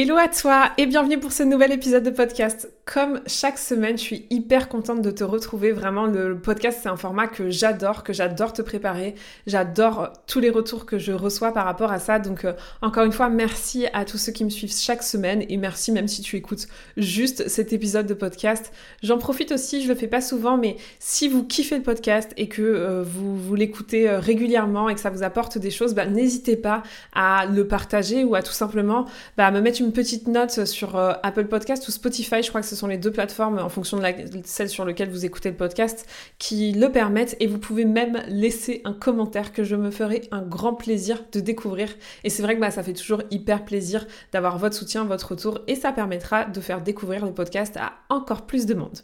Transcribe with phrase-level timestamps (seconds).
[0.00, 2.70] Hello à toi et bienvenue pour ce nouvel épisode de podcast.
[2.84, 5.72] Comme chaque semaine, je suis hyper contente de te retrouver.
[5.72, 9.16] Vraiment, le podcast, c'est un format que j'adore, que j'adore te préparer.
[9.48, 12.20] J'adore tous les retours que je reçois par rapport à ça.
[12.20, 15.56] Donc, euh, encore une fois, merci à tous ceux qui me suivent chaque semaine et
[15.56, 18.72] merci même si tu écoutes juste cet épisode de podcast.
[19.02, 22.46] J'en profite aussi, je le fais pas souvent, mais si vous kiffez le podcast et
[22.46, 26.06] que euh, vous, vous l'écoutez euh, régulièrement et que ça vous apporte des choses, bah,
[26.06, 26.84] n'hésitez pas
[27.16, 29.04] à le partager ou à tout simplement
[29.36, 32.42] bah, me mettre une petite note sur Apple Podcast ou Spotify.
[32.42, 34.04] Je crois que ce sont les deux plateformes en fonction de
[34.44, 36.06] celle sur laquelle vous écoutez le podcast
[36.38, 40.42] qui le permettent et vous pouvez même laisser un commentaire que je me ferai un
[40.42, 41.88] grand plaisir de découvrir.
[42.24, 45.60] Et c'est vrai que bah, ça fait toujours hyper plaisir d'avoir votre soutien, votre retour
[45.66, 48.98] et ça permettra de faire découvrir le podcast à encore plus de monde.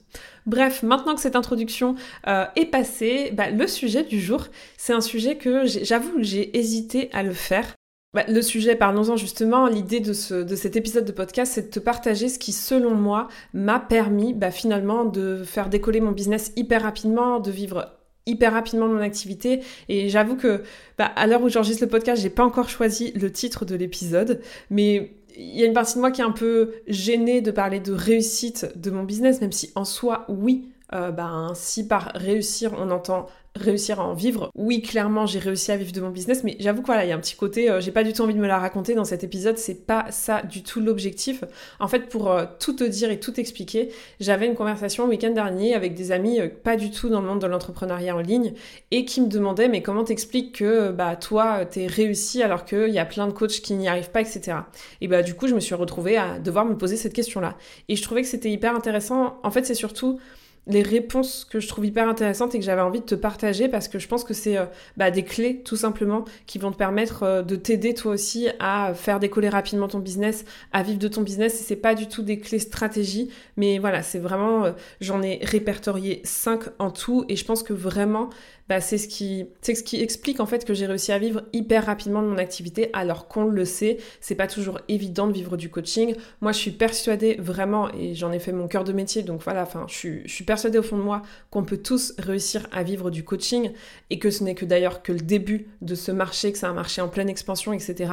[0.46, 1.94] Bref, maintenant que cette introduction
[2.26, 4.46] euh, est passée, bah, le sujet du jour,
[4.76, 7.73] c'est un sujet que j'avoue j'ai hésité à le faire
[8.14, 12.28] bah, le sujet, parlons-en justement, l'idée de, cet épisode de podcast, c'est de te partager
[12.28, 17.40] ce qui, selon moi, m'a permis bah, finalement de faire décoller mon business hyper rapidement,
[17.40, 17.92] de vivre
[18.26, 19.60] hyper rapidement mon activité.
[19.88, 20.62] Et j'avoue que
[20.96, 24.40] bah, à l'heure où j'enregistre le podcast, j'ai pas encore choisi le titre de l'épisode,
[24.70, 27.80] mais il y a une partie de moi qui est un peu gênée de parler
[27.80, 32.72] de réussite de mon business, même si en soi, oui, euh, ben, si par réussir
[32.78, 34.50] on entend réussir à en vivre.
[34.56, 37.12] Oui, clairement, j'ai réussi à vivre de mon business, mais j'avoue que voilà, il y
[37.12, 39.04] a un petit côté, euh, j'ai pas du tout envie de me la raconter dans
[39.04, 41.44] cet épisode, c'est pas ça du tout l'objectif.
[41.78, 45.30] En fait, pour euh, tout te dire et tout expliquer, j'avais une conversation le week-end
[45.30, 48.54] dernier avec des amis pas du tout dans le monde de l'entrepreneuriat en ligne
[48.90, 52.98] et qui me demandaient, mais comment t'expliques que bah toi, t'es réussi alors qu'il y
[52.98, 54.58] a plein de coachs qui n'y arrivent pas, etc.
[55.00, 57.56] Et bah du coup, je me suis retrouvée à devoir me poser cette question-là.
[57.88, 59.38] Et je trouvais que c'était hyper intéressant.
[59.44, 60.18] En fait, c'est surtout
[60.66, 63.88] les réponses que je trouve hyper intéressantes et que j'avais envie de te partager parce
[63.88, 64.64] que je pense que c'est euh,
[64.96, 68.92] bah, des clés tout simplement qui vont te permettre euh, de t'aider toi aussi à
[68.94, 71.60] faire décoller rapidement ton business, à vivre de ton business.
[71.60, 75.40] Et c'est pas du tout des clés stratégie mais voilà c'est vraiment euh, j'en ai
[75.42, 77.24] répertorié 5 en tout.
[77.28, 78.30] Et je pense que vraiment
[78.68, 81.42] bah, c'est ce qui c'est ce qui explique en fait que j'ai réussi à vivre
[81.52, 85.56] hyper rapidement de mon activité alors qu'on le sait c'est pas toujours évident de vivre
[85.56, 86.14] du coaching.
[86.40, 89.62] Moi je suis persuadée vraiment et j'en ai fait mon cœur de métier donc voilà
[89.62, 92.82] enfin je suis, je suis persuadée au fond de moi qu'on peut tous réussir à
[92.82, 93.72] vivre du coaching
[94.10, 96.72] et que ce n'est que d'ailleurs que le début de ce marché que c'est un
[96.72, 98.12] marché en pleine expansion etc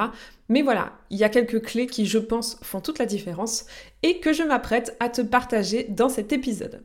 [0.49, 3.65] mais voilà il y a quelques clés qui je pense font toute la différence
[4.03, 6.83] et que je m'apprête à te partager dans cet épisode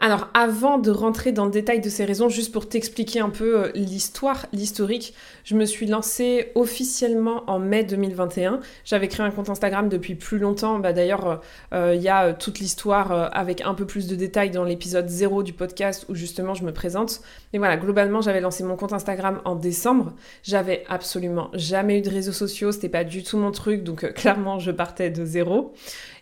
[0.00, 3.64] alors avant de rentrer dans le détail de ces raisons, juste pour t'expliquer un peu
[3.64, 8.60] euh, l'histoire, l'historique, je me suis lancée officiellement en mai 2021.
[8.84, 10.78] J'avais créé un compte Instagram depuis plus longtemps.
[10.78, 11.36] Bah, D'ailleurs, euh,
[11.72, 15.42] euh, il y a toute l'histoire avec un peu plus de détails dans l'épisode 0
[15.42, 17.20] du podcast où justement je me présente.
[17.52, 20.12] Mais voilà, globalement, j'avais lancé mon compte Instagram en décembre.
[20.42, 24.58] J'avais absolument jamais eu de réseaux sociaux, c'était pas du tout mon truc, donc clairement
[24.58, 25.72] je partais de zéro.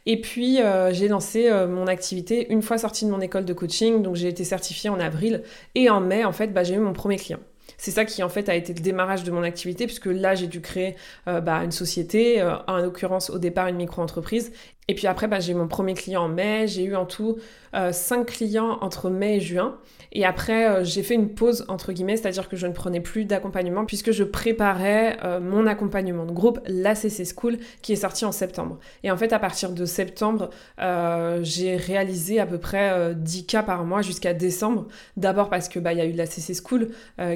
[0.06, 3.52] Et puis, euh, j'ai lancé euh, mon activité une fois sortie de mon école de
[3.52, 4.02] coaching.
[4.02, 5.42] Donc, j'ai été certifiée en avril.
[5.74, 7.40] Et en mai, en fait, bah, j'ai eu mon premier client.
[7.78, 10.46] C'est ça qui en fait a été le démarrage de mon activité puisque là j'ai
[10.46, 10.94] dû créer
[11.26, 14.52] euh, bah, une société, en l'occurrence au départ une micro-entreprise.
[14.88, 17.38] Et puis après bah, j'ai mon premier client en mai, j'ai eu en tout
[17.74, 19.78] 5 clients entre mai et juin.
[20.14, 23.24] Et après, euh, j'ai fait une pause, entre guillemets, c'est-à-dire que je ne prenais plus
[23.24, 28.32] d'accompagnement puisque je préparais euh, mon accompagnement de groupe, l'ACC School, qui est sorti en
[28.32, 28.78] septembre.
[29.02, 30.50] Et en fait, à partir de septembre,
[30.80, 34.86] euh, j'ai réalisé à peu près 10 cas par mois jusqu'à décembre.
[35.16, 36.88] D'abord parce que bah, y a eu l'ACC School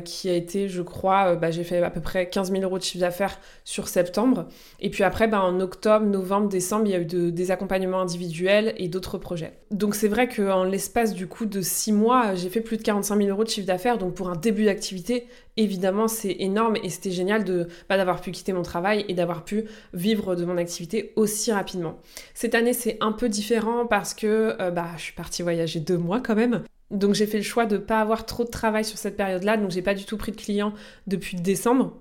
[0.05, 2.83] qui a été, je crois, bah, j'ai fait à peu près 15 000 euros de
[2.83, 4.49] chiffre d'affaires sur septembre.
[4.81, 7.07] Et puis après, bah, en octobre, novembre, décembre, il y a eu
[7.37, 9.53] des accompagnements individuels et d'autres projets.
[9.71, 13.17] Donc c'est vrai qu'en l'espace du coup de 6 mois, j'ai fait plus de 45
[13.17, 13.99] 000 euros de chiffre d'affaires.
[13.99, 18.33] Donc pour un début d'activité, évidemment, c'est énorme et c'était génial de bah, d'avoir pu
[18.33, 22.01] quitter mon travail et d'avoir pu vivre de mon activité aussi rapidement.
[22.35, 25.99] Cette année, c'est un peu différent parce que euh, bah, je suis partie voyager deux
[25.99, 26.63] mois quand même.
[26.91, 29.57] Donc j'ai fait le choix de ne pas avoir trop de travail sur cette période-là,
[29.57, 30.73] donc j'ai pas du tout pris de clients
[31.07, 31.97] depuis décembre.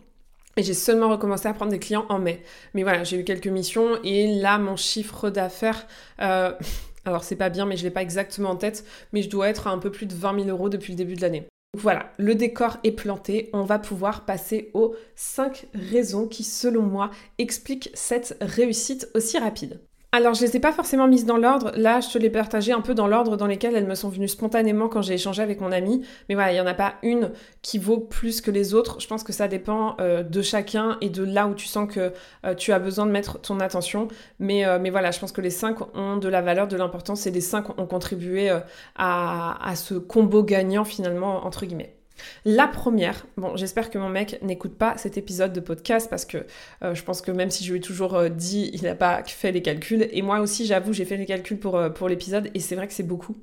[0.58, 2.42] Et j'ai seulement recommencé à prendre des clients en mai.
[2.74, 5.86] Mais voilà, j'ai eu quelques missions et là, mon chiffre d'affaires,
[6.22, 6.54] euh,
[7.06, 9.68] alors c'est pas bien, mais je l'ai pas exactement en tête, mais je dois être
[9.68, 11.46] à un peu plus de 20 000 euros depuis le début de l'année.
[11.78, 17.12] Voilà, le décor est planté, on va pouvoir passer aux 5 raisons qui, selon moi,
[17.38, 19.82] expliquent cette réussite aussi rapide.
[20.12, 21.74] Alors, je les ai pas forcément mises dans l'ordre.
[21.76, 24.30] Là, je te les partagées un peu dans l'ordre dans lesquels elles me sont venues
[24.30, 26.06] spontanément quand j'ai échangé avec mon ami.
[26.30, 27.32] Mais voilà, il n'y en a pas une
[27.62, 29.02] qui vaut plus que les autres.
[29.02, 32.14] Je pense que ça dépend euh, de chacun et de là où tu sens que
[32.46, 34.08] euh, tu as besoin de mettre ton attention.
[34.40, 37.28] Mais, euh, mais voilà, je pense que les cinq ont de la valeur, de l'importance
[37.28, 38.50] et les cinq ont contribué
[38.96, 41.95] à, à ce combo gagnant finalement, entre guillemets.
[42.46, 46.46] La première, bon, j'espère que mon mec n'écoute pas cet épisode de podcast parce que
[46.84, 49.24] euh, je pense que même si je lui ai toujours euh, dit, il n'a pas
[49.24, 50.08] fait les calculs.
[50.12, 52.94] Et moi aussi, j'avoue, j'ai fait les calculs pour, euh, l'épisode et c'est vrai que
[52.94, 53.36] c'est beaucoup.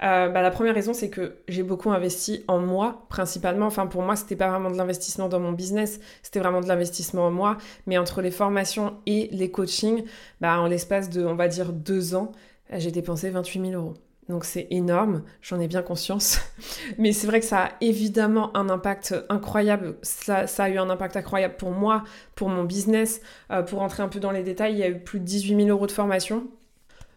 [0.00, 3.66] Bah, la première raison, c'est que j'ai beaucoup investi en moi, principalement.
[3.66, 7.26] Enfin, pour moi, c'était pas vraiment de l'investissement dans mon business, c'était vraiment de l'investissement
[7.26, 7.58] en moi.
[7.86, 10.04] Mais entre les formations et les coachings,
[10.40, 12.30] bah, en l'espace de, on va dire, deux ans,
[12.72, 13.94] j'ai dépensé 28 000 euros.
[14.28, 16.40] Donc c'est énorme, j'en ai bien conscience.
[16.98, 19.96] Mais c'est vrai que ça a évidemment un impact incroyable.
[20.02, 22.04] Ça, a eu un impact incroyable pour moi,
[22.34, 23.22] pour mon business.
[23.50, 25.56] Euh, pour rentrer un peu dans les détails, il y a eu plus de 18
[25.56, 26.46] 000 euros de formation.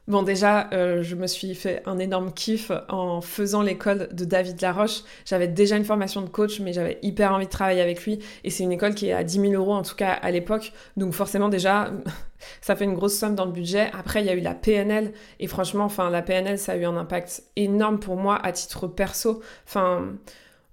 [0.07, 4.59] Bon, déjà, euh, je me suis fait un énorme kiff en faisant l'école de David
[4.59, 5.03] Laroche.
[5.25, 8.19] J'avais déjà une formation de coach, mais j'avais hyper envie de travailler avec lui.
[8.44, 10.74] Et c'est une école qui est à 10 000 euros, en tout cas à l'époque.
[10.98, 11.92] Donc forcément, déjà,
[12.62, 13.92] ça fait une grosse somme dans le budget.
[13.94, 15.13] Après, il y a eu la PNL.
[15.39, 18.88] Et franchement, enfin, la PNL, ça a eu un impact énorme pour moi à titre
[18.88, 19.42] perso.
[19.68, 20.13] Enfin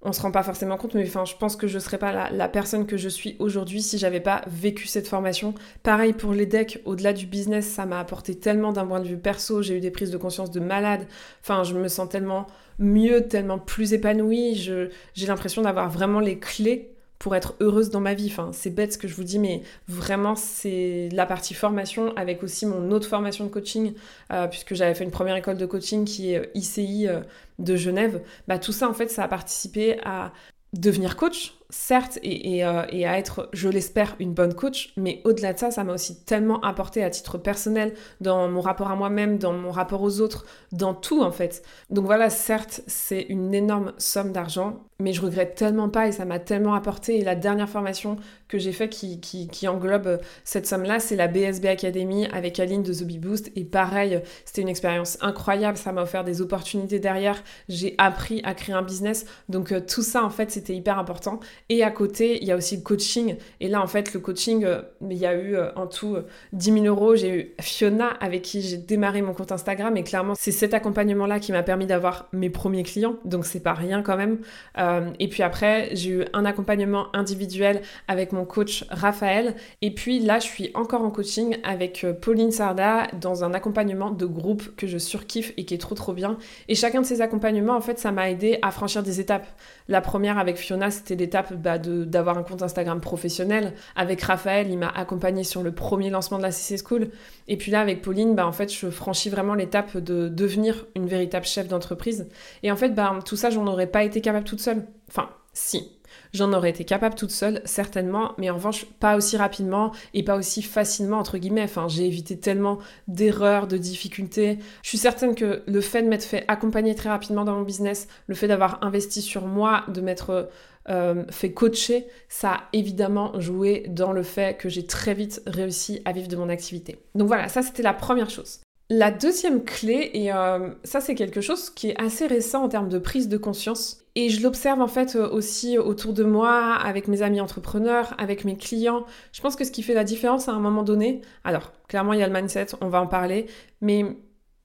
[0.01, 2.47] on se rend pas forcément compte, mais enfin, je pense que je serais pas la,
[2.47, 5.53] personne que je suis aujourd'hui si j'avais pas vécu cette formation.
[5.83, 9.17] Pareil pour les decks, au-delà du business, ça m'a apporté tellement d'un point de vue
[9.17, 11.05] perso, j'ai eu des prises de conscience de malade.
[11.41, 12.47] Enfin, je me sens tellement
[12.79, 14.55] mieux, tellement plus épanouie.
[14.55, 18.27] J'ai l'impression d'avoir vraiment les clés pour être heureuse dans ma vie.
[18.31, 22.41] Enfin, c'est bête ce que je vous dis, mais vraiment, c'est la partie formation avec
[22.43, 23.93] aussi mon autre formation de coaching,
[24.31, 27.19] euh, puisque j'avais fait une première école de coaching qui est ICI euh,
[27.59, 28.21] de Genève.
[28.47, 30.31] Bah, tout ça, en fait, ça a participé à
[30.73, 35.59] devenir coach, certes, euh, et, à être, je l'espère, une bonne coach, mais au-delà de
[35.59, 39.53] ça, ça m'a aussi tellement apporté à titre personnel, dans mon rapport à moi-même, dans
[39.53, 41.63] mon rapport aux autres, dans tout en fait.
[41.89, 46.25] Donc voilà, certes, c'est une énorme somme d'argent, mais je regrette tellement pas et ça
[46.25, 47.19] m'a tellement apporté.
[47.19, 48.17] Et la dernière formation
[48.47, 53.03] que j'ai fait qui, englobe cette somme-là, c'est la BSB Academy avec Aline de The
[53.19, 53.51] Boost.
[53.55, 58.53] Et pareil, c'était une expérience incroyable, ça m'a offert des opportunités derrière, j'ai appris à
[58.53, 59.25] créer un business.
[59.47, 61.39] Donc euh, tout ça, en fait, c'était hyper important.
[61.71, 63.35] Et à côté, il y a aussi le coaching.
[63.59, 66.17] Et là, en fait, le coaching, euh, il y a eu euh, en tout
[66.53, 67.15] 10 000 euros.
[67.15, 69.95] J'ai eu Fiona avec qui j'ai démarré mon compte Instagram.
[69.95, 73.17] Et clairement, c'est cet accompagnement-là qui m'a permis d'avoir mes premiers clients.
[73.23, 74.39] Donc, c'est pas rien quand même.
[74.79, 79.53] Euh, et puis après, j'ai eu un accompagnement individuel avec mon coach Raphaël.
[79.83, 84.25] Et puis là, je suis encore en coaching avec Pauline Sarda dans un accompagnement de
[84.25, 86.39] groupe que je surkiffe et qui est trop trop bien.
[86.67, 89.45] Et chacun de ces accompagnements, en fait, ça m'a aidé à franchir des étapes.
[89.87, 93.73] La première avec Fiona, c'était l'étape bah, d'avoir un compte Instagram professionnel.
[93.95, 97.09] Avec Raphaël, il m'a accompagné sur le premier lancement de la CC School.
[97.47, 101.07] Et puis là, avec Pauline, bah, en fait, je franchis vraiment l'étape de devenir une
[101.07, 102.27] véritable chef d'entreprise.
[102.63, 104.85] Et en fait, bah, tout ça, j'en aurais pas été capable toute seule.
[105.09, 105.98] Enfin, si,
[106.33, 110.37] J'en aurais été capable toute seule, certainement, mais en revanche, pas aussi rapidement et pas
[110.37, 111.67] aussi facilement, entre guillemets.
[111.87, 114.59] J'ai évité tellement d'erreurs, de difficultés.
[114.83, 118.07] Je suis certaine que le fait de m'être fait accompagner très rapidement dans mon business,
[118.27, 120.49] le fait d'avoir investi sur moi, de m'être
[120.89, 126.01] euh, fait coacher, ça a évidemment joué dans le fait que j'ai très vite réussi
[126.05, 126.97] à vivre de mon activité.
[127.15, 128.61] Donc voilà, ça c'était la première chose.
[128.89, 132.89] La deuxième clé, et euh, ça c'est quelque chose qui est assez récent en termes
[132.89, 137.07] de prise de conscience, et je l'observe en fait euh, aussi autour de moi, avec
[137.07, 139.05] mes amis entrepreneurs, avec mes clients.
[139.31, 142.19] Je pense que ce qui fait la différence à un moment donné, alors clairement il
[142.19, 143.45] y a le mindset, on va en parler,
[143.81, 144.05] mais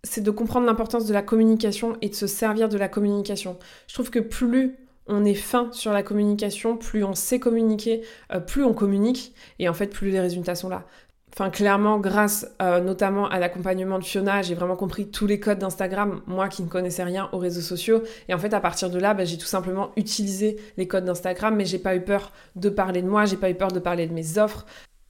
[0.02, 3.56] c'est de comprendre l'importance de la communication et de se servir de la communication.
[3.86, 8.40] Je trouve que plus on est fin sur la communication, plus on sait communiquer, euh,
[8.40, 10.86] plus on communique, et en fait, plus les résultats sont là.
[11.36, 15.58] Enfin, clairement, grâce euh, notamment à l'accompagnement de Fiona, j'ai vraiment compris tous les codes
[15.58, 18.04] d'Instagram, moi qui ne connaissais rien aux réseaux sociaux.
[18.28, 21.56] Et en fait, à partir de là, bah, j'ai tout simplement utilisé les codes d'Instagram,
[21.56, 24.06] mais j'ai pas eu peur de parler de moi, j'ai pas eu peur de parler
[24.06, 24.64] de mes offres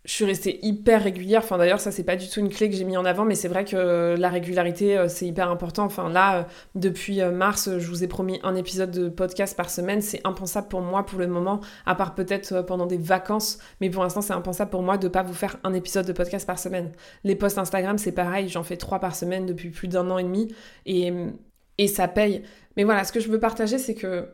[0.04, 1.40] je suis restée hyper régulière.
[1.42, 3.34] Enfin, d'ailleurs, ça, c'est pas du tout une clé que j'ai mis en avant, mais
[3.34, 5.84] c'est vrai que la régularité, euh, c'est hyper important.
[5.84, 6.42] Enfin, là, euh,
[6.74, 10.02] depuis euh, mars, je vous ai promis un épisode de podcast par semaine.
[10.02, 13.58] C'est impensable pour moi pour le moment, à part peut-être pendant des vacances.
[13.80, 16.46] Mais pour l'instant, c'est impensable pour moi de pas vous faire un épisode de podcast
[16.46, 16.92] par semaine.
[17.24, 18.48] Les posts Instagram, c'est pareil.
[18.50, 20.54] J'en fais trois par semaine depuis plus d'un an et demi.
[20.84, 21.12] Et,
[21.78, 22.42] et ça paye.
[22.76, 24.28] Mais voilà, ce que je veux partager, c'est que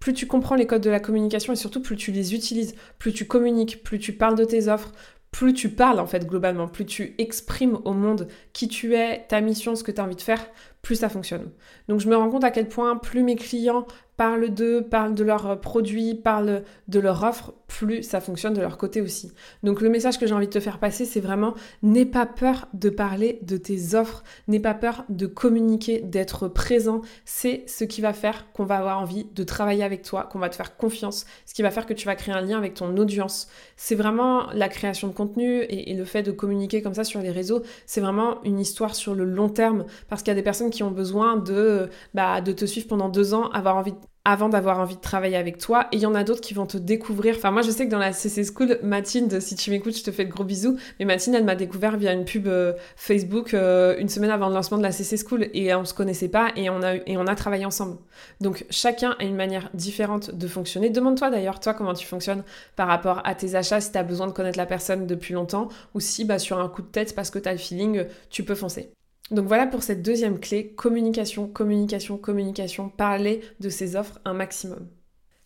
[0.00, 3.12] plus tu comprends les codes de la communication et surtout plus tu les utilises, plus
[3.12, 4.92] tu communiques, plus tu parles de tes offres,
[5.30, 9.40] plus tu parles en fait globalement, plus tu exprimes au monde qui tu es, ta
[9.40, 10.44] mission, ce que tu as envie de faire,
[10.82, 11.50] plus ça fonctionne.
[11.88, 15.24] Donc je me rends compte à quel point plus mes clients parlent d'eux, parlent de
[15.24, 19.32] leurs produits, parlent de leur offre, plus ça fonctionne de leur côté aussi.
[19.62, 22.66] Donc le message que j'ai envie de te faire passer, c'est vraiment n'aie pas peur
[22.74, 27.00] de parler de tes offres, n'aie pas peur de communiquer, d'être présent.
[27.24, 30.48] C'est ce qui va faire qu'on va avoir envie de travailler avec toi, qu'on va
[30.48, 32.96] te faire confiance, ce qui va faire que tu vas créer un lien avec ton
[32.96, 33.48] audience.
[33.76, 37.30] C'est vraiment la création de contenu et, le fait de communiquer comme ça sur les
[37.30, 40.70] réseaux, c'est vraiment une histoire sur le long terme parce qu'il y a des personnes
[40.70, 43.94] qui ont besoin de, bah, de te suivre pendant deux ans, avoir envie
[44.30, 45.88] avant d'avoir envie de travailler avec toi.
[45.90, 47.34] Et il y en a d'autres qui vont te découvrir.
[47.36, 50.12] Enfin, moi, je sais que dans la CC School, Mathilde, si tu m'écoutes, je te
[50.12, 50.78] fais de gros bisous.
[50.98, 54.54] Mais Mathilde, elle m'a découvert via une pub euh, Facebook euh, une semaine avant le
[54.54, 55.48] lancement de la CC School.
[55.52, 57.96] Et on se connaissait pas et on a, travaillé ensemble.
[58.40, 60.90] Donc, chacun a une manière différente de fonctionner.
[60.90, 62.44] Demande-toi d'ailleurs, toi, comment tu fonctionnes
[62.76, 65.68] par rapport à tes achats, si tu as besoin de connaître la personne depuis longtemps
[65.94, 68.44] ou si, bah, sur un coup de tête, parce que tu as le feeling, tu
[68.44, 68.92] peux foncer.
[69.30, 74.88] Donc voilà pour cette deuxième clé, communication, communication, communication, parler de ses offres un maximum.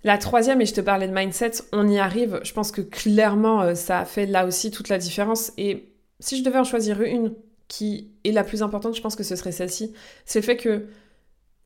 [0.05, 3.63] La troisième, et je te parlais de mindset, on y arrive, je pense que clairement
[3.63, 5.53] euh, ça a fait là aussi toute la différence.
[5.57, 5.89] Et
[6.21, 7.35] si je devais en choisir une
[7.69, 9.95] qui est la plus importante, je pense que ce serait celle-ci,
[10.27, 10.87] c'est le fait que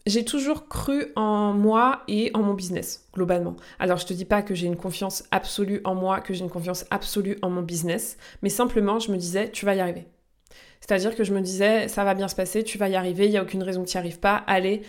[0.06, 3.56] j'ai toujours cru en moi et en mon business, globalement.
[3.78, 6.50] Alors, je te dis pas que j'ai une confiance absolue en moi, que j'ai une
[6.50, 10.06] confiance absolue en mon business, mais simplement, je me disais, tu vas y arriver.
[10.80, 13.30] C'est-à-dire que je me disais, ça va bien se passer, tu vas y arriver, il
[13.30, 14.82] n'y a aucune raison que tu n'y arrives pas, allez.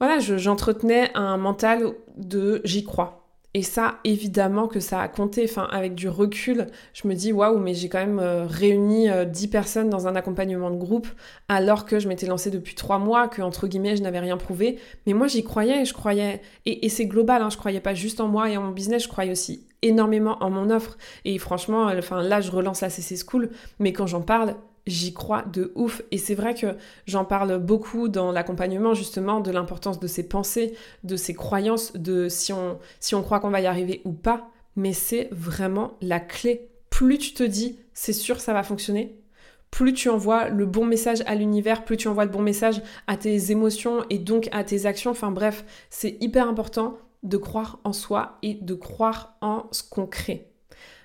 [0.00, 3.28] Voilà, j'entretenais un mental de j'y crois.
[3.54, 5.44] Et ça, évidemment que ça a compté.
[5.44, 9.46] Enfin, avec du recul, je me dis waouh, mais j'ai quand même euh, réuni 10
[9.46, 11.08] euh, personnes dans un accompagnement de groupe
[11.48, 14.78] alors que je m'étais lancée depuis 3 mois, que entre guillemets je n'avais rien prouvé.
[15.06, 16.42] Mais moi j'y croyais, je croyais.
[16.66, 19.08] Et, c'est global, hein, je croyais pas juste en moi et en mon business, je
[19.08, 20.98] croyais aussi énormément en mon offre.
[21.24, 24.56] Et franchement, euh, enfin là je relance la CC School, mais quand j'en parle,
[24.88, 26.02] j'y crois de ouf.
[26.10, 26.76] Et c'est vrai que
[27.06, 32.28] j'en parle beaucoup dans l'accompagnement justement de l'importance de ses pensées, de ses croyances, de
[32.28, 34.50] si on, si on croit qu'on va y arriver ou pas.
[34.74, 36.68] Mais c'est vraiment la clé.
[36.90, 39.18] Plus tu te dis c'est sûr ça va fonctionner,
[39.70, 43.16] plus tu envoies le bon message à l'univers, plus tu envoies le bon message à
[43.16, 45.10] tes émotions et donc à tes actions.
[45.10, 50.06] Enfin bref, c'est hyper important de croire en soi et de croire en ce qu'on
[50.06, 50.47] crée.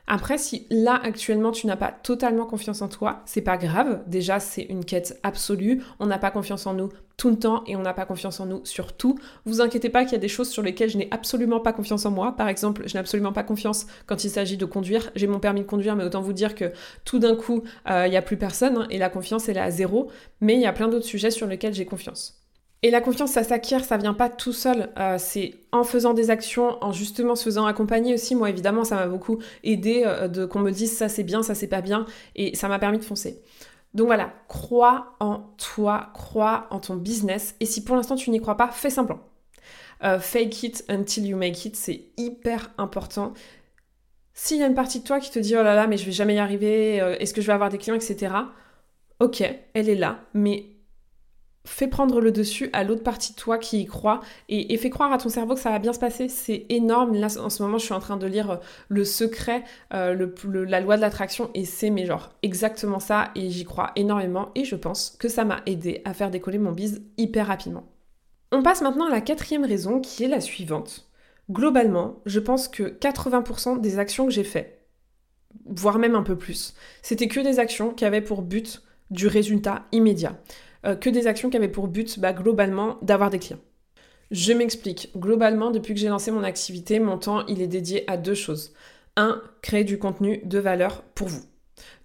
[0.06, 4.04] Après, si là actuellement tu n'as pas totalement confiance en toi, c'est pas grave.
[4.08, 5.82] Déjà, c'est une quête absolue.
[6.00, 8.46] On n'a pas confiance en nous tout le temps et on n'a pas confiance en
[8.46, 9.18] nous sur tout.
[9.46, 12.06] Vous inquiétez pas qu'il y a des choses sur lesquelles je n'ai absolument pas confiance
[12.06, 12.36] en moi.
[12.36, 15.10] Par exemple, je n'ai absolument pas confiance quand il s'agit de conduire.
[15.16, 16.74] J'ai mon permis de conduire, mais autant vous dire que
[17.06, 19.62] tout d'un coup, euh, il n'y a plus personne hein, et la confiance elle est
[19.62, 20.10] à zéro.
[20.42, 22.43] Mais il y a plein d'autres sujets sur lesquels j'ai confiance.
[22.86, 24.90] Et la confiance, ça s'acquiert, ça vient pas tout seul.
[25.00, 28.36] Euh, c'est en faisant des actions, en justement se faisant accompagner aussi.
[28.36, 31.56] Moi, évidemment, ça m'a beaucoup aidé euh, de qu'on me dise ça c'est bien, ça
[31.56, 33.42] c'est pas bien, et ça m'a permis de foncer.
[33.94, 37.56] Donc voilà, crois en toi, crois en ton business.
[37.62, 39.22] Et si pour l'instant tu n'y crois pas, fais semblant.
[40.04, 43.34] Euh, fake it until you make it, c'est hyper important.
[44.34, 46.06] S'il y a une partie de toi qui te dit oh là là, mais je
[46.06, 48.34] vais jamais y arriver, est-ce que je vais avoir des clients, etc.
[49.20, 49.42] Ok,
[49.74, 50.73] elle est là, mais
[51.66, 55.14] fais prendre le dessus à l'autre partie de toi qui y croit et, fais croire
[55.14, 56.28] à ton cerveau que ça va bien se passer.
[56.28, 57.16] C'est énorme.
[57.16, 58.58] Là, en ce moment, je suis en train de lire euh,
[58.90, 60.28] Le Secret, euh,
[60.68, 64.66] la loi de l'attraction et c'est mais genre exactement ça et j'y crois énormément et
[64.66, 67.86] je pense que ça m'a aidé à faire décoller mon bise hyper rapidement.
[68.52, 71.10] On passe maintenant à la quatrième raison qui est la suivante.
[71.50, 74.86] Globalement, je pense que 80% des actions que j'ai faites,
[75.66, 79.86] voire même un peu plus, c'était que des actions qui avaient pour but du résultat
[79.92, 80.40] immédiat.
[80.86, 83.60] Euh, que des actions qui avaient pour but bah, globalement d'avoir des clients.
[84.32, 85.12] Je m'explique.
[85.16, 88.74] Globalement, depuis que j'ai lancé mon activité, mon temps, il est dédié à deux choses.
[89.16, 91.44] Un, créer du contenu de valeur pour vous.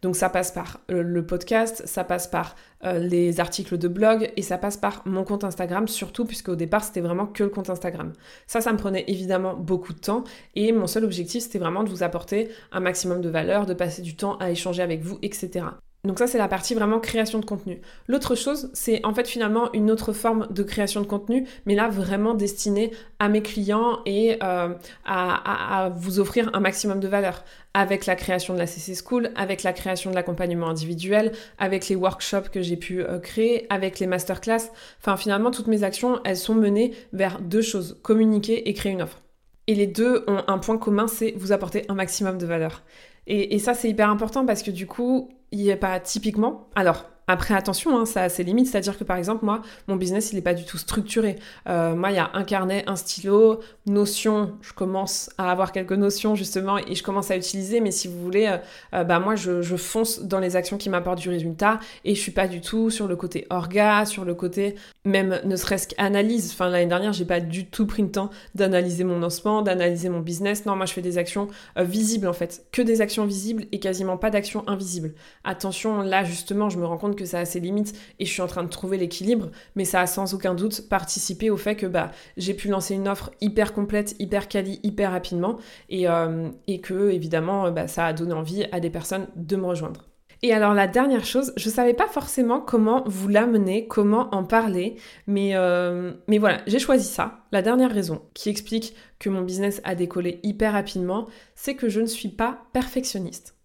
[0.02, 4.30] Donc ça passe par euh, le podcast, ça passe par euh, les articles de blog
[4.37, 7.50] et ça passe par mon compte Instagram surtout puisque au départ c'était vraiment que le
[7.50, 8.12] compte Instagram.
[8.47, 11.90] Ça ça me prenait évidemment beaucoup de temps et mon seul objectif c'était vraiment de
[11.90, 15.66] vous apporter un maximum de valeur, de passer du temps à échanger avec vous, etc.
[16.05, 17.81] Donc ça, c'est la partie vraiment création de contenu.
[18.07, 21.88] L'autre chose, c'est en fait finalement une autre forme de création de contenu, mais là
[21.88, 24.75] vraiment destinée à mes clients et euh,
[25.05, 29.64] à, vous offrir un maximum de valeur avec la création de la CC School, avec
[29.64, 34.07] la création de l'accompagnement individuel, avec les workshops que j'ai pu euh, créer, avec les
[34.07, 34.71] masterclass.
[35.00, 39.02] Enfin finalement, toutes mes actions, elles sont menées vers deux choses, communiquer et créer une
[39.02, 39.21] offre.
[39.67, 42.83] Et les deux ont un point commun, c'est vous apporter un maximum de valeur.
[43.31, 46.69] Et, ça, c'est hyper important parce que du coup, il a pas typiquement.
[46.75, 50.32] Alors, Après, attention, hein, ça a ses limites, c'est-à-dire que par exemple, moi, mon business,
[50.32, 51.37] il n'est pas du tout structuré.
[51.68, 55.92] Euh, moi, il y a un carnet, un stylo, notions, je commence à avoir quelques
[55.92, 58.56] notions justement et je commence à utiliser, mais si vous voulez, euh,
[58.94, 62.32] euh, bah moi, je, fonce dans les actions qui m'apportent du résultat et je suis
[62.32, 66.50] pas du tout sur le côté orga, sur le côté même ne serait-ce qu'analyse.
[66.52, 70.20] Enfin, l'année dernière, j'ai pas du tout pris le temps d'analyser mon lancement, d'analyser mon
[70.20, 70.64] business.
[70.64, 74.16] Non, moi, je fais des actions visibles en fait, que des actions visibles et quasiment
[74.16, 75.12] pas d'actions invisibles.
[75.44, 78.42] Attention, là, justement, je me rends compte que ça a ses limites et je suis
[78.42, 81.87] en train de trouver l'équilibre, mais ça a sans aucun doute participé au fait que
[81.87, 85.58] bah, j'ai pu lancer une offre hyper complète, hyper quali, hyper rapidement
[85.90, 86.48] et, euh,
[86.82, 90.08] que évidemment bah, ça a donné envie à des personnes de me rejoindre.
[90.42, 94.96] Et alors la dernière chose, je savais pas forcément comment vous l'amener, comment en parler,
[95.28, 97.40] euh, mais voilà, j'ai choisi ça.
[97.50, 102.00] La dernière raison qui explique que mon business a décollé hyper rapidement, c'est que je
[102.00, 103.57] ne suis pas perfectionniste.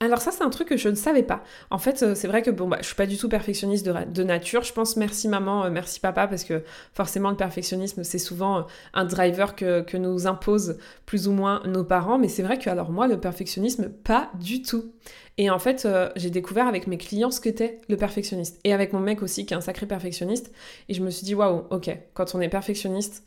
[0.00, 1.42] Alors ça c'est un truc que je ne savais pas.
[1.70, 4.22] En fait euh, c'est vrai que bon bah je suis pas du tout perfectionniste de,
[4.22, 4.62] nature.
[4.62, 8.62] Je pense merci maman, euh, merci papa parce que forcément le perfectionnisme c'est souvent euh,
[8.92, 10.76] un driver que, nous imposent
[11.06, 12.18] plus ou moins nos parents.
[12.18, 14.92] Mais c'est vrai que alors moi le perfectionnisme pas du tout.
[15.38, 19.00] Et en fait j'ai découvert avec mes clients ce qu'était le perfectionniste et avec mon
[19.00, 20.52] mec aussi qui est un sacré perfectionniste.
[20.90, 23.24] Et je me suis dit waouh ok quand on est perfectionniste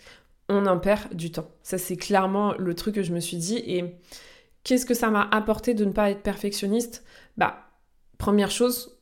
[0.49, 1.47] on en perd du temps.
[1.63, 3.95] Ça c'est clairement le truc que je me suis dit et
[4.63, 7.04] Qu'est-ce que ça m'a apporté de ne pas être perfectionniste?
[7.38, 7.70] Bah,
[8.18, 8.98] première chose,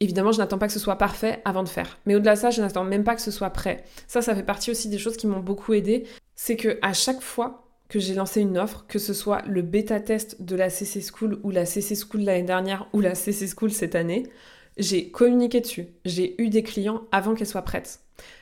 [0.00, 1.98] évidemment, je n'attends pas que ce soit parfait avant de faire.
[2.06, 3.84] Mais au-delà de ça, je n'attends même pas que ce soit prêt.
[4.08, 6.04] Ça, ça fait partie aussi des choses qui m'ont beaucoup aidé.
[6.34, 10.00] C'est que à chaque fois que j'ai lancé une offre, que ce soit le bêta
[10.00, 13.70] test de la CC School ou la CC School l'année dernière ou la CC School
[13.70, 14.30] cette année,
[14.78, 15.88] j'ai communiqué dessus.
[16.04, 18.00] J'ai eu des clients avant qu'elle soit prête.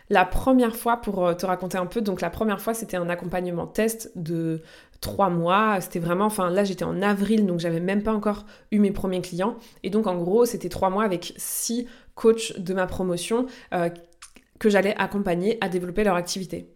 [0.08, 3.08] La première fois, pour euh, te raconter un peu, donc la première fois, c'était un
[3.08, 4.60] accompagnement test de
[5.00, 5.80] trois mois.
[5.80, 9.20] C'était vraiment, enfin là, j'étais en avril, donc j'avais même pas encore eu mes premiers
[9.20, 9.56] clients.
[9.82, 13.88] Et donc, en gros, c'était trois mois avec six coachs de ma promotion euh,
[14.58, 16.68] que j'allais accompagner à développer leur activité.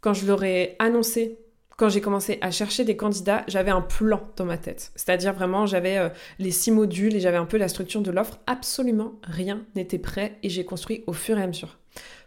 [0.00, 1.38] Quand je leur ai annoncé
[1.78, 4.90] quand j'ai commencé à chercher des candidats, j'avais un plan dans ma tête.
[4.96, 6.08] C'est-à-dire vraiment, j'avais euh,
[6.40, 8.40] les six modules et j'avais un peu la structure de l'offre.
[8.48, 11.78] Absolument rien n'était prêt et j'ai construit au fur et à mesure.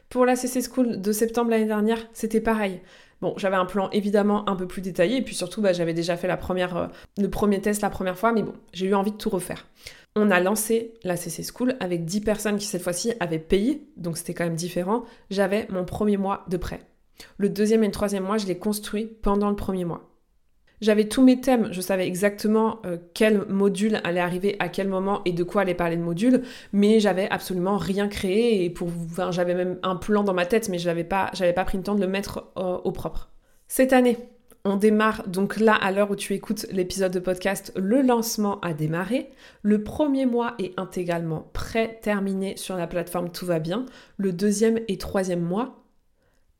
[0.07, 2.79] Pour la CC School de septembre l'année dernière, c'était pareil.
[3.21, 6.17] Bon, j'avais un plan évidemment un peu plus détaillé et puis surtout, bah, j'avais déjà
[6.17, 6.87] fait euh,
[7.17, 9.67] le premier test la première fois, mais bon, j'ai eu envie de tout refaire.
[10.15, 14.17] On a lancé la CC School avec 10 personnes qui cette fois-ci avaient payé, donc
[14.17, 15.03] c'était quand même différent.
[15.29, 16.81] J'avais mon premier mois de prêt.
[17.37, 20.10] Le deuxième et le troisième mois, je l'ai construit pendant le premier mois.
[20.81, 25.21] J'avais tous mes thèmes, je savais exactement euh, quel module allait arriver à quel moment
[25.25, 26.41] et de quoi allait parler le module,
[26.73, 28.89] mais j'avais absolument rien créé et pour,
[29.29, 31.95] j'avais même un plan dans ma tête, mais je n'avais pas, pas pris le temps
[31.95, 33.29] de le mettre au propre.
[33.67, 34.17] Cette année,
[34.63, 38.73] on démarre donc là, à l'heure où tu écoutes l'épisode de podcast, le lancement a
[38.73, 39.31] démarré.
[39.63, 43.85] Le premier mois est intégralement prêt, terminé sur la plateforme Tout va bien.
[44.17, 45.83] Le deuxième et troisième mois,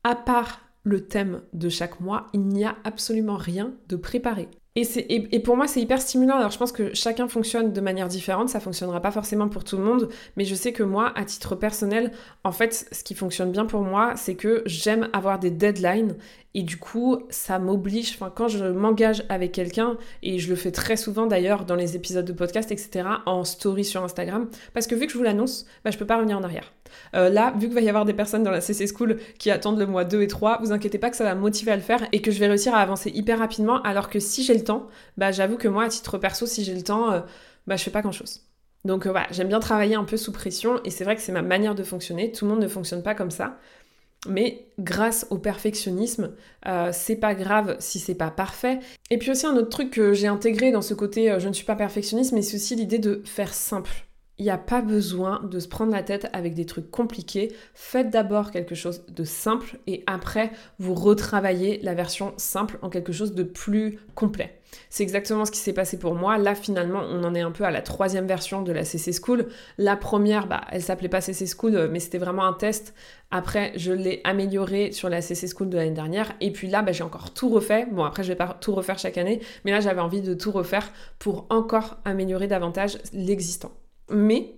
[0.02, 4.48] à part le thème de chaque mois, il n'y a absolument rien de préparé.
[4.74, 6.36] Et, pour moi, c'est hyper stimulant.
[6.36, 8.48] Alors, je pense que chacun fonctionne de manière différente.
[8.48, 10.08] Ça fonctionnera pas forcément pour tout le monde.
[10.38, 12.10] Mais je sais que moi, à titre personnel,
[12.42, 16.16] en fait, ce qui fonctionne bien pour moi, c'est que j'aime avoir des deadlines
[16.54, 20.96] et du coup, ça m'oblige, quand je m'engage avec quelqu'un, et je le fais très
[20.96, 25.06] souvent d'ailleurs dans les épisodes de podcast, etc., en story sur Instagram, parce que vu
[25.06, 26.72] que je vous l'annonce, bah, je peux pas revenir en arrière.
[27.14, 29.78] Euh, là, vu qu'il va y avoir des personnes dans la CC School qui attendent
[29.78, 31.82] le mois 2 et 3, vous inquiétez pas que ça va me motiver à le
[31.82, 34.64] faire et que je vais réussir à avancer hyper rapidement, alors que si j'ai le
[34.64, 37.20] temps, bah, j'avoue que moi, à titre perso, si j'ai le temps, euh,
[37.66, 38.42] bah, fais pas grand chose.
[38.84, 41.32] Donc euh, voilà, j'aime bien travailler un peu sous pression et c'est vrai que c'est
[41.32, 42.32] ma manière de fonctionner.
[42.32, 43.58] Tout le monde ne fonctionne pas comme ça.
[44.28, 46.32] Mais grâce au perfectionnisme,
[46.66, 48.78] euh, c'est pas grave si c'est pas parfait.
[49.10, 51.52] Et puis aussi un autre truc que j'ai intégré dans ce côté euh, je ne
[51.52, 54.06] suis pas perfectionniste, mais c'est aussi l'idée de faire simple.
[54.38, 57.54] Il n'y a pas besoin de se prendre la tête avec des trucs compliqués.
[57.74, 63.12] Faites d'abord quelque chose de simple et après vous retravaillez la version simple en quelque
[63.12, 64.58] chose de plus complet.
[64.88, 66.38] C'est exactement ce qui s'est passé pour moi.
[66.38, 69.48] Là, finalement, on en est un peu à la troisième version de la CC School.
[69.76, 72.94] La première, bah, elle s'appelait pas CC School, mais c'était vraiment un test.
[73.30, 76.32] Après, je l'ai améliorée sur la CC School de l'année dernière.
[76.40, 77.86] Et puis là, bah, j'ai encore tout refait.
[77.92, 80.52] Bon, après, je vais pas tout refaire chaque année, mais là, j'avais envie de tout
[80.52, 83.72] refaire pour encore améliorer davantage l'existant
[84.10, 84.56] mais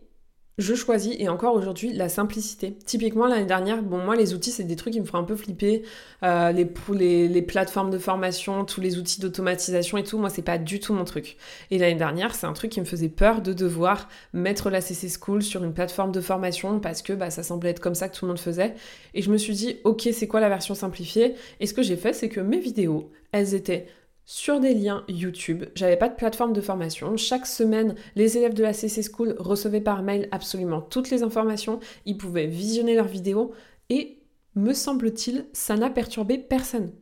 [0.57, 2.78] je choisis, et encore aujourd'hui, la simplicité.
[2.87, 5.35] Typiquement, l'année dernière, bon, moi, les outils, c'est des trucs qui me font un peu
[5.35, 5.83] flipper.
[6.22, 10.42] Euh, les, les, les, plateformes de formation, tous les outils d'automatisation et tout, moi, c'est
[10.42, 11.37] pas du tout mon truc.
[11.72, 15.09] Et l'année dernière, c'est un truc qui me faisait peur de devoir mettre la CC
[15.09, 18.16] School sur une plateforme de formation parce que bah, ça semblait être comme ça que
[18.16, 18.76] tout le monde faisait.
[19.14, 21.35] Et je me suis dit, ok, c'est quoi la version simplifiée?
[21.59, 23.88] Et ce que j'ai fait, c'est que mes vidéos, elles étaient
[24.26, 25.64] sur des liens YouTube.
[25.74, 27.16] J'avais pas de plateforme de formation.
[27.16, 31.80] Chaque semaine, les élèves de la CC School recevaient par mail absolument toutes les informations.
[32.06, 33.52] Ils pouvaient visionner leurs vidéos
[33.90, 34.18] et,
[34.54, 36.92] me semble-t-il, ça n'a perturbé personne.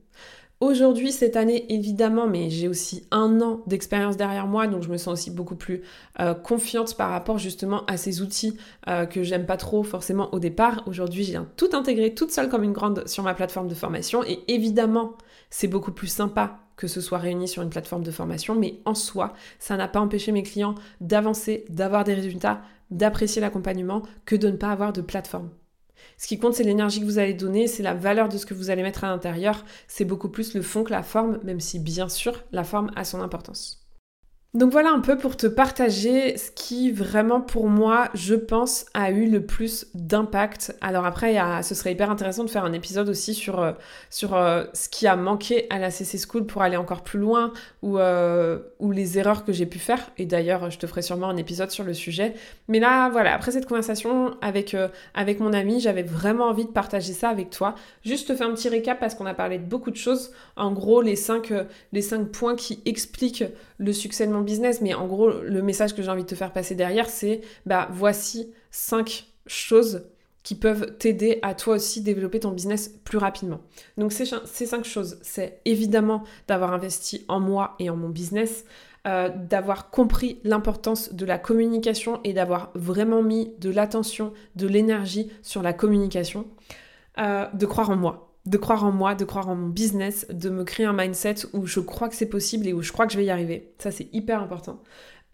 [0.62, 4.96] Aujourd'hui, cette année, évidemment, mais j'ai aussi un an d'expérience derrière moi, donc je me
[4.96, 5.82] sens aussi beaucoup plus
[6.20, 8.56] euh, confiante par rapport justement à ces outils
[8.86, 10.84] euh, que j'aime pas trop forcément au départ.
[10.86, 14.38] Aujourd'hui, j'ai tout intégré toute seule comme une grande sur ma plateforme de formation, et
[14.46, 15.16] évidemment,
[15.50, 18.94] c'est beaucoup plus sympa que ce soit réuni sur une plateforme de formation, mais en
[18.94, 24.48] soi, ça n'a pas empêché mes clients d'avancer, d'avoir des résultats, d'apprécier l'accompagnement, que de
[24.48, 25.50] ne pas avoir de plateforme.
[26.18, 28.54] Ce qui compte, c'est l'énergie que vous allez donner, c'est la valeur de ce que
[28.54, 29.64] vous allez mettre à l'intérieur.
[29.88, 33.04] C'est beaucoup plus le fond que la forme, même si bien sûr, la forme a
[33.04, 33.81] son importance.
[34.54, 39.10] Donc voilà un peu pour te partager ce qui vraiment pour moi, je pense, a
[39.10, 40.76] eu le plus d'impact.
[40.82, 43.72] Alors après, ce serait hyper intéressant de faire un épisode aussi sur, euh,
[44.24, 47.98] euh, ce qui a manqué à la CC School pour aller encore plus loin ou,
[47.98, 50.10] euh, ou les erreurs que j'ai pu faire.
[50.18, 52.34] Et d'ailleurs, je te ferai sûrement un épisode sur le sujet.
[52.68, 54.76] Mais là, voilà, après cette conversation avec,
[55.14, 57.74] avec mon ami, j'avais vraiment envie de partager ça avec toi.
[58.04, 60.30] Juste te faire un petit récap parce qu'on a parlé de beaucoup de choses.
[60.56, 61.54] En gros, les cinq,
[61.94, 63.44] les cinq points qui expliquent
[63.78, 66.34] le succès de mon business, mais en gros, le message que j'ai envie de te
[66.34, 70.02] faire passer derrière, c'est bah voici cinq choses
[70.42, 73.60] qui peuvent t'aider à toi aussi développer ton business plus rapidement.
[73.96, 78.64] Donc ces, cinq choses, c'est évidemment d'avoir investi en moi et en mon business,
[79.06, 85.30] euh, d'avoir compris l'importance de la communication et d'avoir vraiment mis de l'attention, de l'énergie
[85.42, 86.46] sur la communication,
[87.18, 90.50] euh, de croire en moi de croire en moi, de croire en mon business, de
[90.50, 93.12] me créer un mindset où je crois que c'est possible et où je crois que
[93.12, 93.72] je vais y arriver.
[93.78, 94.82] Ça, c'est hyper important.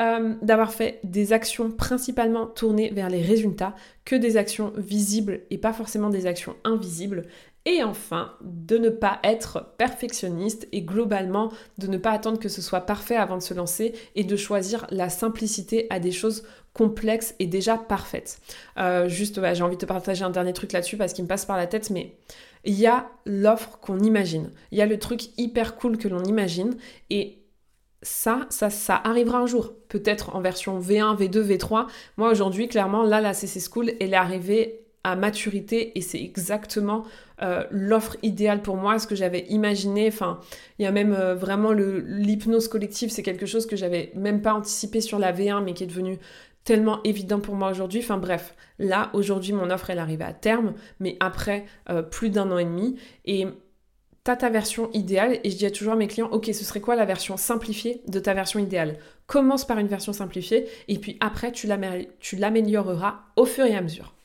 [0.01, 5.59] Euh, d'avoir fait des actions principalement tournées vers les résultats, que des actions visibles et
[5.59, 7.25] pas forcément des actions invisibles.
[7.65, 12.63] Et enfin, de ne pas être perfectionniste et globalement de ne pas attendre que ce
[12.63, 16.45] soit parfait avant de se lancer et de choisir la simplicité à des choses
[16.75, 18.39] complexes et déjà parfaites.
[18.79, 21.45] Euh, juste, j'ai envie de te partager un dernier truc là-dessus parce qu'il me passe
[21.45, 22.15] par la tête, mais
[22.69, 24.51] il y a l'offre qu'on imagine.
[24.73, 26.77] Il y a le truc hyper cool que l'on imagine
[27.09, 27.39] et
[28.03, 29.73] ça, ça, ça arrivera un jour.
[29.89, 31.87] Peut-être en version V1, V2, V3.
[32.19, 37.05] Moi aujourd'hui, clairement, là, la CC School, elle est arrivée à maturité et c'est exactement
[37.41, 40.09] euh, l'offre idéale pour moi, ce que j'avais imaginé.
[40.09, 40.39] Enfin,
[40.79, 44.53] il y a même euh, vraiment l'hypnose collective, c'est quelque chose que j'avais même pas
[44.53, 46.19] anticipé sur la V1 mais qui est devenu
[46.69, 48.01] tellement évident pour moi aujourd'hui.
[48.01, 52.51] Enfin bref, là aujourd'hui mon offre elle arrive à terme, mais après euh, plus d'un
[52.51, 52.99] an et demi.
[53.25, 53.47] Et
[54.23, 56.95] t'as ta version idéale et je dis toujours à mes clients, ok, ce serait quoi
[56.95, 58.99] la version simplifiée de ta version idéale?
[59.27, 64.18] Commence par une version simplifiée et puis après tu l'amélioreras au fur et à mesure.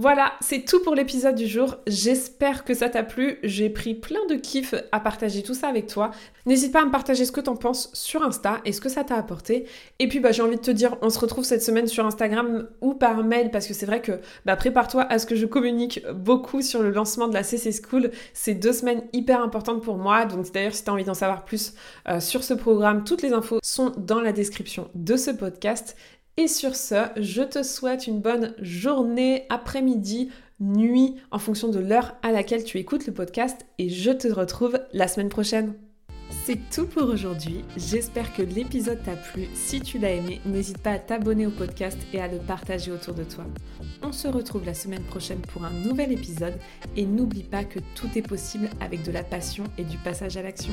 [0.00, 1.74] Voilà, c'est tout pour l'épisode du jour.
[1.88, 3.40] J'espère que ça t'a plu.
[3.42, 6.12] J'ai pris plein de kiff à partager tout ça avec toi.
[6.46, 9.02] N'hésite pas à me partager ce que t'en penses sur Insta et ce que ça
[9.02, 9.66] t'a apporté.
[9.98, 12.68] Et puis bah, j'ai envie de te dire, on se retrouve cette semaine sur Instagram
[12.80, 16.00] ou par mail parce que c'est vrai que bah, prépare-toi à ce que je communique
[16.14, 18.12] beaucoup sur le lancement de la CC School.
[18.34, 20.26] C'est deux semaines hyper importantes pour moi.
[20.26, 21.74] Donc d'ailleurs, si tu as envie d'en savoir plus
[22.08, 25.96] euh, sur ce programme, toutes les infos sont dans la description de ce podcast.
[26.38, 32.14] Et sur ce, je te souhaite une bonne journée, après-midi, nuit, en fonction de l'heure
[32.22, 33.66] à laquelle tu écoutes le podcast.
[33.78, 35.74] Et je te retrouve la semaine prochaine.
[36.44, 37.64] C'est tout pour aujourd'hui.
[37.76, 39.48] J'espère que l'épisode t'a plu.
[39.54, 43.14] Si tu l'as aimé, n'hésite pas à t'abonner au podcast et à le partager autour
[43.14, 43.44] de toi.
[44.04, 46.54] On se retrouve la semaine prochaine pour un nouvel épisode
[46.96, 50.42] et n'oublie pas que tout est possible avec de la passion et du passage à
[50.42, 50.72] l'action.